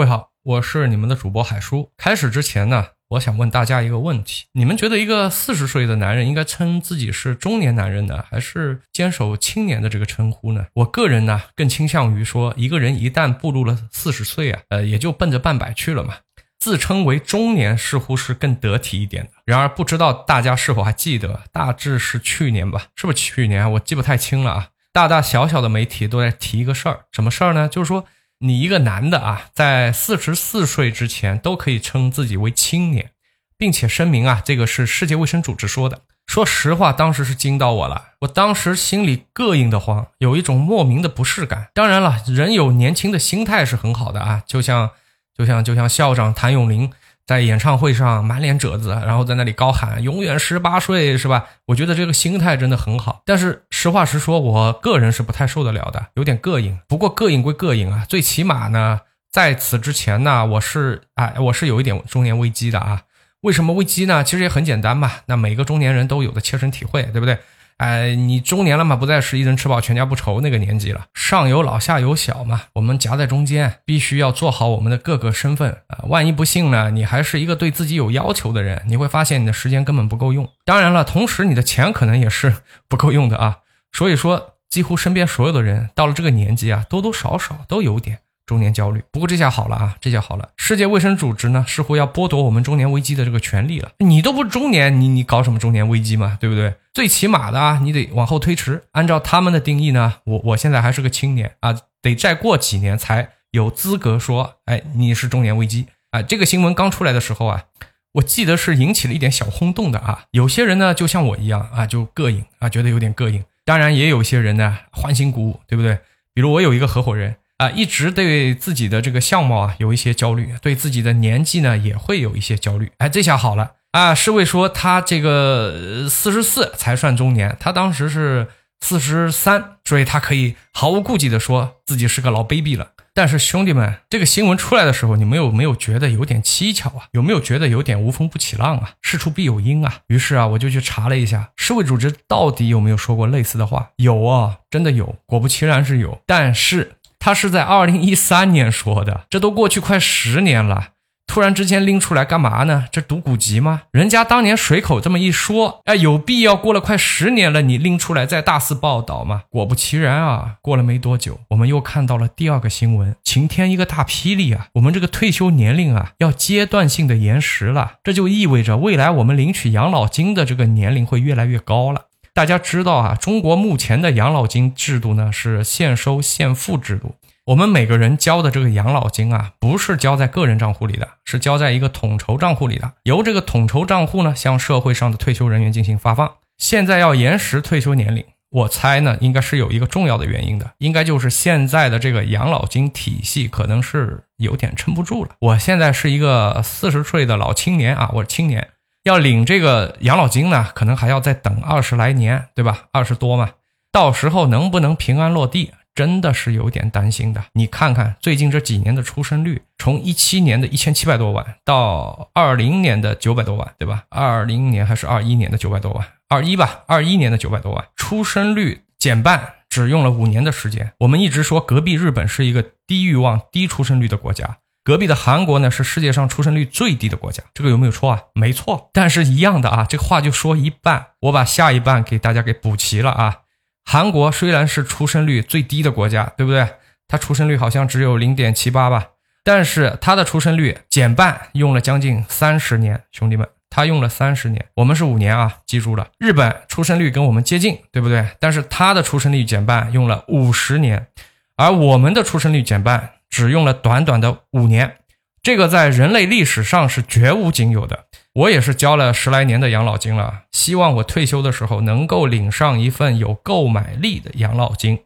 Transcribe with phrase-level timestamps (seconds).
[0.00, 1.90] 各位好，我是你们的主播海叔。
[1.98, 10.64] 开始之前呢，我想问大家一个问题：你们觉得一个四十岁的男人应该称自己是中年男人呢，还是坚守青年的这个称呼呢？
[10.72, 16.14] 我个人呢，更倾向于说，一个人一旦步入了四十岁啊，呃，也就奔着半百去了嘛。
[16.58, 19.32] 自称为中年似乎是更得体一点的。
[19.44, 22.86] 然而，不知道大家是否还记得，大致是去年吧？
[22.96, 23.70] 是不是去年？
[23.72, 24.68] 我记不太清了啊。
[24.94, 27.68] 大大小小的媒体都在提一个事儿，什么事儿呢？
[27.68, 28.06] 就是说。
[28.42, 33.10] 你一个男的啊，在四十四岁之前都可以称自己为青年，
[33.58, 36.02] 并且声明啊，这个是世界卫生组织说的。
[36.26, 41.68] 说实话，当时是惊到我了，我当时心里膈应的慌，有一种莫名的不适感。
[41.74, 44.90] 当然了，人有年轻的心态是很好的啊，就像
[45.36, 46.90] 就像就像校长谭咏麟。
[47.30, 51.46] 在演唱会上满脸褶子，然后在那里高喊“永远十八岁”，是吧？
[51.66, 53.22] 我觉得这个心态真的很好。
[53.24, 56.76] 但是实话实说，我个人是不太受得了的，有点膈应。
[56.88, 63.02] 不过膈应归膈应啊，最起码呢，在此之前呢，我是哎，我是有一点中年危机的啊。
[63.42, 64.24] 为什么危机呢？
[64.24, 67.38] 其实也很简单嘛，那每个中年人都有的切身体会，对不对？
[67.80, 76.04] 哎，你中年了嘛，不再是一人吃饱全家不愁那个年纪了，上有老下有小嘛，我们夹在中间，必须要做好我们的各个身份啊。
[76.04, 80.46] 万一不幸呢，你还是一个对自己有要求的人，你会发现你的时间根本不够用。
[80.66, 82.54] 当然了，同时你的钱可能也是
[82.86, 83.60] 不够用的啊。
[83.92, 88.18] 所以说，几乎身边所有的人到了这个年纪啊，多多少少都有点。
[88.50, 90.48] 中年焦虑，不过这下好了啊，这下好了。
[90.56, 93.92] 世界卫生组织呢，似乎要剥夺我们中年危机的这个权利了。
[93.98, 96.74] 你都不中年，你你搞什么中年危机嘛，对不对？
[96.92, 98.82] 最起码的啊，你得往后推迟。
[98.90, 106.20] 按照他们的定义呢，我我现在还是个青年啊，得再过几年才有资格说，哎，你是中年危机啊。
[106.20, 107.66] 这个新闻刚出来的时候啊，
[108.14, 110.24] 我记得是引起了一点小轰动的啊。
[110.32, 113.44] 有些人呢，就像我一样啊，就膈应啊，觉得有点膈应。
[113.64, 116.00] 当然，也有些人呢，欢欣鼓舞，对不对？
[116.34, 117.36] 比如我有一个合伙人。
[117.60, 122.90] 啊，一直对自己的这个相貌啊有一些焦虑，对自己的年纪呢也会有一些焦虑。
[122.96, 124.14] 哎，这下好了啊！
[124.14, 128.48] 侍卫说他这个四十四才算中年，他当时是
[128.80, 132.92] 四十三，所以他可以毫无顾忌的说自己是个老 baby 了。
[133.12, 137.08] 但是兄弟们，这个新闻出来的时候，你们有没有觉得有点蹊跷啊？
[137.10, 138.92] 有没有觉得有点无风不起浪啊？
[139.02, 139.98] 事出必有因啊！
[140.06, 143.90] 于是啊，我就去查了一下，世卫组织到底有没有说过类似的话？
[143.96, 146.92] 有啊，真的有，果不其然是有，但是。
[147.20, 150.88] 他是在二零一三年说的，这都过去快十年了，
[151.26, 152.86] 突然之间拎出来干嘛呢？
[152.90, 153.82] 这读古籍吗？
[153.92, 159.42] 人家当年随口这么一说，哎，有必要过了快十年了，你拎出来再大肆报道吗？
[159.50, 164.68] 果不其然啊，过了没多久，我们又看到了第二个新闻，晴天一个大霹雳啊！
[164.72, 172.06] 我们这个退休年龄啊，要阶段性的延时了，这就意味着未来我们领取养老金的这个年龄会越来越高了。
[172.40, 177.16] 大家知道啊，中国目前的养老金制度呢是现收现付制度。
[177.44, 182.92] 我们每个人交的这个养老金啊，不是交在个人账户里的，是交在一个统筹账户里的。
[183.02, 186.32] 由这个统筹账户呢，向社会上的退休人员进行发放。
[186.56, 195.32] 现在要延时退休年龄，我猜呢，应该是有一个重要的原因的，应该就是现在的这个养老金体系可能是有点撑不住了。
[195.40, 198.66] 我现在是一个四十岁的老青年啊，我是青年。
[199.02, 202.84] 要领这个养老金呢，可能还要再等二十来年，对吧？
[202.92, 203.52] 二十多嘛，
[203.90, 207.44] 到时候能不能平安落地，真的是有点担心的。
[207.54, 214.04] 你看看最近这几年的出生率，从一七年的一千七百多万到二零年的九百多万，对吧？
[214.10, 220.92] 二零年还是二一年的九百多万，二一吧，二一年的九百多万，出生率减半，只用了五年的时间。
[220.98, 224.58] 我们一直说隔壁日本是一个低欲望、低出生率的国家。
[224.82, 228.22] 隔壁的韩国呢，是世界上出生率最低的国家，这个有没有错啊？
[228.34, 233.40] 没错，但是一样的啊，这个话就说一半，我把下一半给大家给补齐了啊。
[233.84, 236.66] 韩国虽然是出生率最低的国家，对不对？
[237.08, 239.08] 它出生率好像只有零点七八吧，
[239.44, 246.08] 但是它的出生率减半用了将近三十年，兄弟们，它用了三十年，我们是五年啊，记住了。
[246.18, 248.24] 日本出生率跟我们接近，对不对？
[248.38, 251.08] 但是它的出生率减半用了五十年，
[251.56, 253.10] 而我们的出生率减半。
[253.30, 254.96] 只用了短短的五年，
[255.42, 258.06] 这个在人类历史上是绝无仅有的。
[258.34, 265.00] 我也是交了十来年的养老金了，希望我退休的时候能够领上一份有购买力的养老金。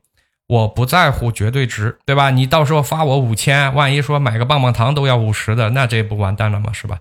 [0.47, 2.31] 我不在乎绝对值，对吧？
[2.31, 6.71] 你到时候发我五千，万一说买个棒棒糖都要五十的，那这不完蛋了吗？
[6.73, 6.99] 是吧？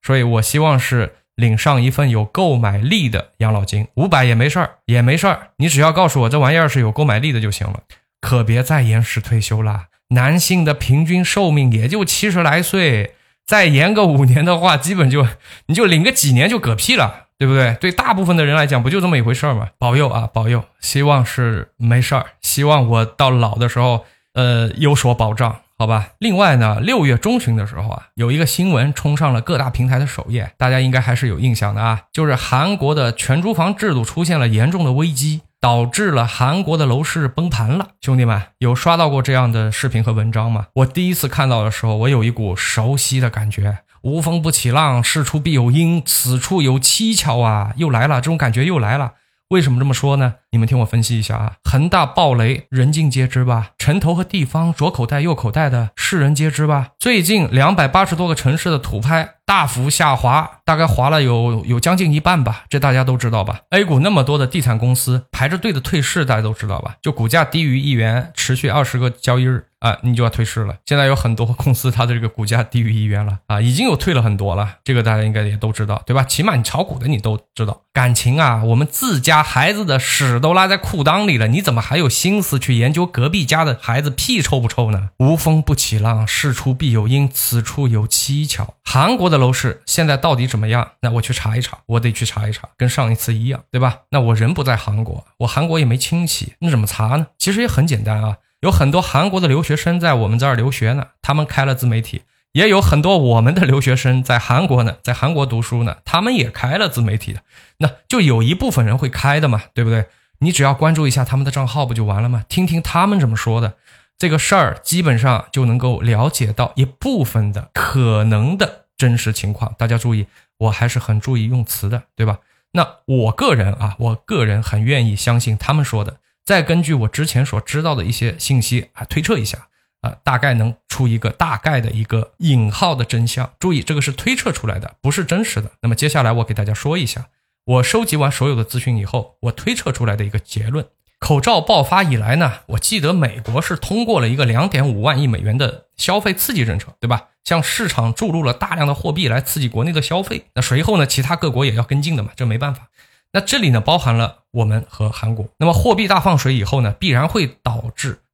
[0.00, 5.48] 所以我希望是领上一份有购买力的养老金，五百也没事儿，也没事儿。
[5.58, 7.80] 你只要告诉我这玩意儿是有购买力的就行了，
[8.22, 9.84] 可别再延迟退休了。
[10.08, 13.14] 男性的平均寿命也就七十来岁，
[13.44, 15.26] 再延个五年的话，基本就
[15.66, 17.76] 你就领个几年就嗝屁了，对不对？
[17.80, 19.68] 对大部分的人来讲，不就这么一回事儿吗？
[19.78, 20.64] 保佑啊，保佑！
[20.80, 24.04] 希望是没事儿，希望我到老的时候，
[24.34, 25.56] 呃，有所保障。
[25.78, 26.08] 好吧。
[26.20, 37.88] 另外呢，六月中旬的时候啊，有一个新闻冲上了各大平台的首页，大家应该还是有印象的啊，就是韩国的全租房制度出现了严重的危机，导致了韩国的楼市崩盘了。
[38.00, 40.66] 兄弟们，有刷到过这样的视频和文章吗？
[40.74, 43.78] 我第一次看到的时候，我有一股熟悉的感觉。
[44.02, 47.72] 无风不起浪，事出必有因，此处有蹊跷啊！
[47.78, 49.14] 又来了，这种感觉又来了。
[49.48, 50.34] 为什么这么说呢？
[50.52, 51.54] 你们听我分析一下啊。
[51.64, 53.70] 恒大暴雷，人尽皆知吧？
[53.76, 56.90] 城投和地方左口袋右口袋的，世人皆知吧？
[56.96, 66.96] 最近两百八十多个城市的土拍大幅下滑，大概滑了有有将近一半吧，这大家都知道吧？A 股那么多的地产公司排着队的退市，大家都知道吧？
[67.00, 69.66] 就股价低于一元，持续二十个交易日。
[69.78, 70.74] 啊，你就要退市了。
[70.86, 74.76] 现在有很多公司，它的这个股价低于一元了啊，已经有退了很多了。
[74.82, 76.24] 这个大家应该也都知道，对吧？
[76.24, 77.82] 起码你炒股的你都知道。
[77.92, 85.10] 感情啊，我们自家孩子的屎都拉在裤裆里了，你怎么还有心思去研究隔壁家的孩子屁臭不臭呢？
[85.18, 88.74] 无风不起浪，事出必有因，此处有蹊跷。
[88.82, 90.92] 韩国的楼市现在到底怎么样？
[91.00, 94.00] 那我去查一查，我得去查一查，跟上一次一样，对吧？
[94.10, 97.26] 那我人不在韩国，我韩国也没亲戚，那怎么查呢？
[97.38, 98.38] 其实也很简单啊。
[98.60, 102.22] 有很多韩国的留学生在我们这儿留学呢，他们开了自媒体；
[102.52, 107.40] 也有很多我们的留学生在韩国呢，在韩国读书呢，他们也开了自媒体的。
[107.78, 110.06] 那就有一部分人会开的嘛，对不对？
[110.38, 112.44] 你只要关注一下他们的账号不就完了吗？
[112.48, 113.74] 听听他们怎么说的，
[114.18, 119.74] 这个事儿基本上就能够了解到一部分的可能的真实情况。
[119.78, 120.26] 大家注意，
[120.58, 122.40] 我还是很注意用词的，对吧？
[122.72, 126.18] 那我个人啊，我个人很愿意相信他们说的。
[126.44, 129.68] 再根据我之前所知道的一些信息啊推测一下
[130.02, 133.50] 啊，大概能出一个大概的一个引号的真相。
[133.58, 135.72] 注意，这个是推测出来的，不是真实的。
[135.80, 137.28] 那么接下来我给大家说一下，
[137.64, 140.86] 我收集完所有的资讯以后，我推测出来的一个结论：
[141.18, 147.28] 口罩爆发以来呢，我记得美国是通过了一个两点五万亿美元的消费刺激政策，对吧？
[147.42, 150.44] 向市场注入了大量的货币来刺激国内的消费。
[150.54, 152.88] 那随后呢，其他各国也要跟进的嘛，这没办法。
[153.32, 155.46] 那这里呢，包含了我们和韩国。
[155.58, 157.75] 那么货币大放水以后呢，必然会导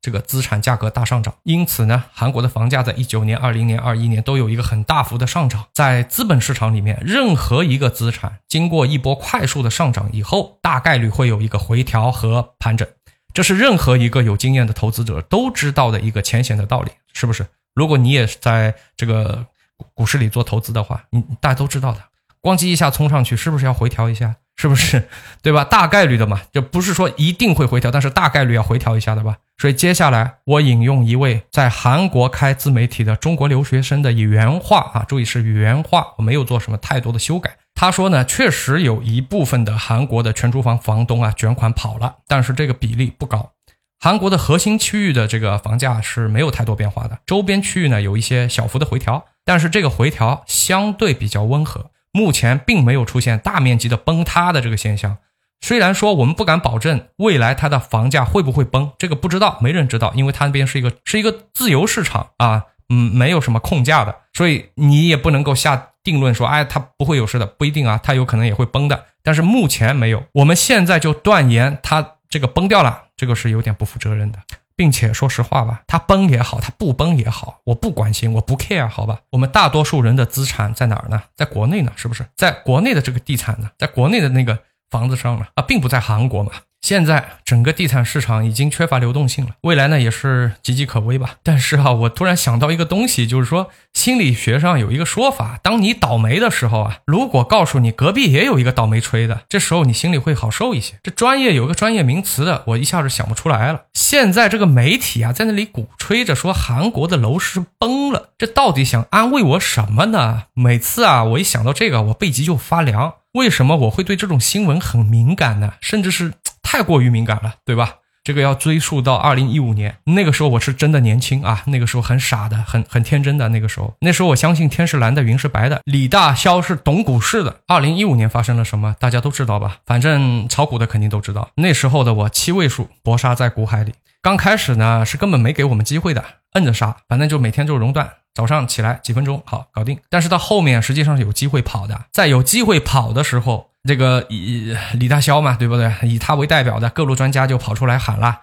[0.02, 1.34] 这个资产价格大上涨。
[1.44, 5.64] 因此呢，韩国的房价在一九年、二零年、二一年都有一个很大幅的上涨。
[5.72, 12.86] 在资本市场里面，任何一个资产经过一波快速的上涨以后，大概率会有一个回调和盘整。
[13.32, 17.46] 这是任何一个有经验的投资者都知道的一个浅显的道理，是不是？
[17.74, 19.46] 如果你也在这个
[19.94, 22.00] 股市里做投资的话，你大家都知道的。
[22.42, 24.34] 咣叽一下冲上去，是不是要回调一下？
[24.56, 25.08] 是不是？
[25.40, 25.64] 对吧？
[25.64, 29.38] 大概率的嘛，就不是说一定会回调，但是大概率要回调一下的吧。
[29.58, 37.56] 所以接下来我引用一位在韩国开自媒体的中国留学生的原话啊，注意是原话，我没有做什么太多的修改。
[37.74, 43.52] 他说呢，确实有一部分的韩国的全租房房东啊卷款跑了，但是这个比例不高。
[44.00, 51.92] 韩国的核心区域的这个房价是没有太多变化的，周边区域呢有一些小幅的回调，但是这个回调相对比较温和。
[52.12, 55.18] 目前并没有出现大面积的崩塌的这个现象。
[55.62, 69.06] 虽然说我们不敢保证未来它的房价会不会崩，这个不知道，没人知道，因为它那边是一个是一个自由市场啊，嗯，没有什么控价的，所以你也不能够下定论说，哎，它不会有事的，不一定啊，它有可能也会崩的。
[69.22, 74.40] 但是目前没有，我们现在就断言它这个崩掉了，这个是有点不负责任的。
[74.74, 79.20] 并且说实话吧，它崩也好，它不崩也好，我不关心，我不 care，好吧？
[79.30, 81.22] 我们大多数人的资产在哪儿呢？
[81.36, 82.26] 在国内呢，是不是？
[82.34, 84.58] 在国内的这个地产呢，在国内的那个
[84.92, 85.48] 房子上了？
[85.54, 86.52] 啊，并不在韩国嘛。
[86.82, 91.36] 现在整个地产市场已经缺乏流动性了，未来呢也是岌岌可危吧。
[91.44, 100.94] 但是啊，我突然想到一个东西，就是说心理学上有一个说法，当你倒霉的时候啊，如果告诉你隔壁也有一个倒霉催的，这时候你心里会好受一些。
[101.04, 103.82] 这专业有个专业名词的，我一下子想不出来了。
[103.94, 110.44] 现在这个媒体啊，在那里鼓吹着说韩国的楼市崩了，这到底想安慰我什么呢？
[110.54, 113.14] 每次啊，我一想到这个，我背脊就发凉。
[113.34, 115.74] 为什么我会对这种新闻很敏感呢？
[115.80, 116.34] 甚至是。
[116.62, 117.96] 太过于敏感了，对吧？
[118.24, 123.48] 这个要追溯到二零一五年，那个时候我是真的年轻啊，那个时候很傻的，很很天真的。
[123.48, 127.56] 那个时候，那时候我相信天是蓝的，云是白的，李大霄是懂股市的。
[127.66, 129.78] 二零一五年发生了什么，大家都知道吧？
[129.86, 131.50] 反正炒股的肯定都知道。
[131.56, 133.92] 那时候的我七位数搏杀在股海里，
[134.22, 138.08] 刚开始呢是根本没给我们机会的，摁着杀，反正就每天就熔断。
[138.34, 139.98] 早上起来几分钟，好搞定。
[140.08, 145.92] 但是到后面实际上是有机会跑的，在有机会跑的时候，这个以李大霄嘛，对不对？
[146.02, 148.42] 以他为代表的各路专家就跑出来喊了：“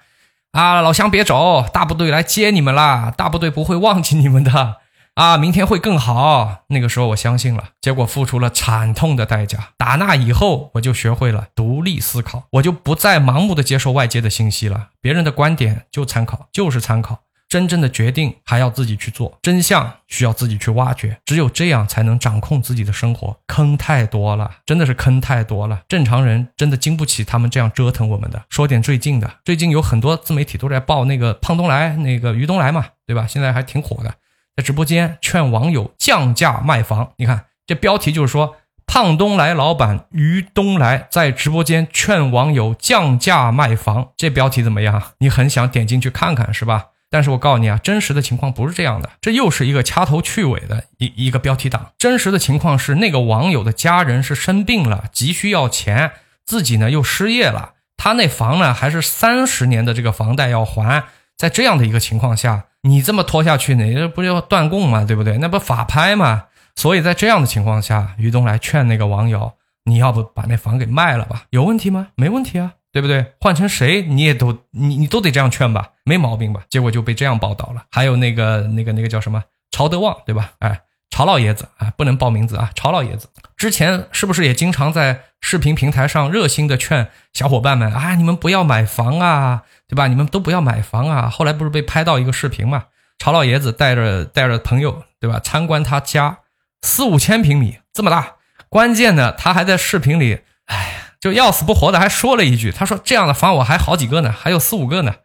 [0.52, 3.14] 啊，老乡别走，大部队来接你们啦！
[3.16, 4.78] 大部队不会忘记你们的
[5.14, 9.70] 啊，明天会更好。”那个时候我相信了，结果付出了惨痛的代价。
[9.78, 17.20] 打那以后，我就学会了独立思考，我就不再盲目的接受外界的信息了，别人的观点就参考，就是参考。
[17.50, 23.36] 真正的决定还要自己去做，真相需要自己去挖掘，只有这样才能掌控自己的生活。
[23.48, 28.42] 坑太多了，真的是坑太多了，正常人真的经不起他们这样折腾我们的。
[28.50, 33.26] 说点最近的，最近有很多自媒体都在报那个胖东来，那个于东来嘛，对吧？
[33.28, 34.14] 现在还挺火的，
[34.56, 37.14] 在直播间劝网友降价卖房。
[37.18, 38.56] 你看这标题就是说。
[38.92, 45.12] 胖东来老板于东来在直播间劝网友降价卖房，这标题怎么样？
[45.20, 46.88] 你很想点进去看看是吧？
[47.10, 51.92] 但是我告诉你啊，真实的情况不是这样的，这又是一个掐头去尾的一一个标题党。
[51.98, 56.12] 真实的情况是，那个网友的家人是生病了，急需要钱，
[56.46, 65.04] 自己呢又失业了，他那房呢还是三十年的这个房贷要还，在这样的一个情况下，你这么拖下去，那不就断供吗？
[65.04, 65.38] 对不对？
[65.40, 66.46] 那不法拍吗？
[66.76, 71.44] 所以在这样的情况下，于东来劝那个网友：“你要不把那房给卖了吧？
[71.50, 72.10] 有问题吗？
[72.16, 73.34] 没问题啊，对不对？
[73.40, 76.64] 换成谁你也都你你都得这样劝吧，没毛病吧？
[76.70, 77.86] 结果就被这样报道了。
[77.92, 80.52] 还有那个那个那个叫什么曹德旺，对吧？
[80.60, 90.08] 哎，曹老爷子啊，不能报名字啊，曹老爷子之前是不是也经常在视频平台上热心的劝小伙伴们啊，你们不要买房啊，对吧？
[90.08, 91.30] 你们都不要买房啊。
[91.30, 92.86] 后来不是被拍到一个视频嘛？
[93.20, 95.40] 曹老爷子带着带着朋友，对吧？
[95.40, 96.40] 参观他家。
[96.82, 98.36] 四五千平米这么大，
[98.70, 105.16] 关键呢，他还在视频里，哎，就要死不活的，还说了一句，他说这样的房我还好几个呢，还有四五个呢，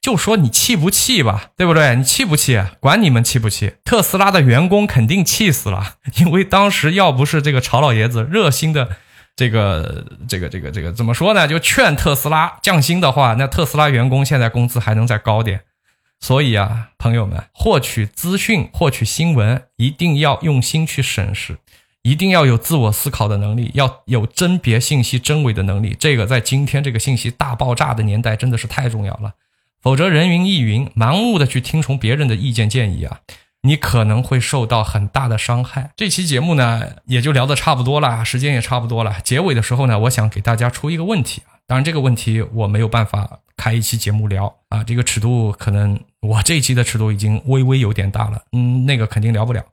[0.00, 1.94] 就说你气不气吧，对不对？
[1.96, 2.62] 你气不气？
[2.80, 3.74] 管你们气不气？
[3.84, 8.96] 特斯拉的员工肯定气死了， 因为当时要不是这个曹老爷子热心的，
[9.36, 11.46] 这个这个这个这个怎么说呢？
[11.46, 15.60] 就劝特斯拉降薪的话，那特斯拉员工现在工资还能再高点。
[16.20, 21.58] 所以啊，朋友们，获取资讯、获取新闻，一定要用心去审视，
[22.04, 25.96] 一定要有自我思考的能力，要有甄别信息真伪的能力。
[25.98, 29.32] 这个在今天这个信息大爆炸的年代，真的是太重要了。
[29.82, 33.18] 否则，人云亦云，盲目的去听从别人的意见建议啊，
[33.62, 35.90] 你可能会受到很大的伤害。
[35.96, 39.16] 这期节目呢，也就聊得差不多了，时间也差不多了。
[39.24, 43.40] 结尾的时候呢，我想给大家出一个问题啊，当然这个问题我没有办法。
[43.56, 49.64] 开一期节目聊啊，这个尺度可能我这一期的尺度已经微微有点大了，嗯，那个肯定聊不了。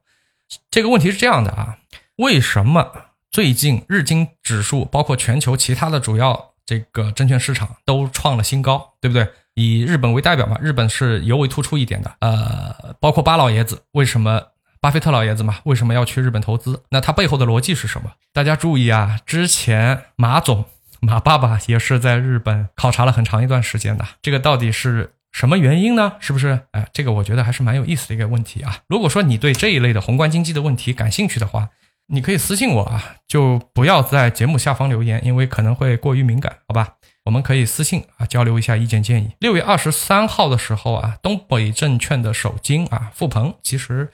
[0.70, 1.76] 这个问题是这样的啊，
[2.16, 2.92] 为什么
[3.30, 9.28] 最近日经指数包括全球其他的主要这个证券市场都创了新高，对不对？
[9.54, 12.12] 以日本为代表嘛，日本是尤为突出一点的。
[12.20, 14.42] 呃，包括巴老爷子，为什么
[14.80, 16.82] 巴菲特老爷子嘛，为什么要去日本投资？
[16.90, 18.12] 那他背后的逻辑是什么？
[18.32, 20.66] 大家注意啊，之前马总。
[21.04, 26.12] 马爸爸也是在日本考察了很长一段时间的，这个到底是什么原因呢？
[26.20, 26.60] 是不是？
[26.70, 28.78] 哎，这个我觉得还是蛮有意思的一个问题啊。
[28.86, 31.70] 如果说你对这一类的宏观经济的问题感兴趣的话，
[32.12, 36.94] 你可以私信我啊，就不要在节目下方留言，因为可能会过于敏感，好吧？
[37.24, 39.30] 我们可以私信啊，交流一下意见建议。
[39.40, 44.10] 六月二十三号的时候啊，东北证券的首金啊，付鹏，其实。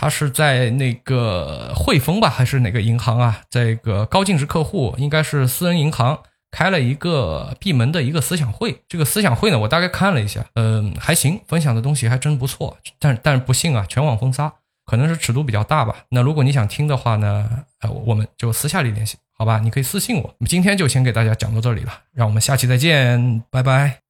[0.00, 3.40] 他是在那个汇丰吧，还是哪个银行啊？
[3.50, 6.20] 这个高净值客户应该是私人银行
[6.52, 8.80] 开了一个闭门的一个思想会。
[8.88, 12.78] 这个思想会呢，我大概看了一下，嗯，还行，分享的东西还真不错。
[13.00, 14.52] 但但是不幸啊，全网封杀，
[14.88, 15.94] 可能是尺度比较大吧。
[16.08, 17.46] 那如果你想听的话呢，
[17.82, 19.60] 呃，我们就私下里联系，好吧？
[19.62, 20.34] 你可以私信我。
[20.46, 24.07] 今天就先给大家讲到这里了，让我们下期再见，拜拜。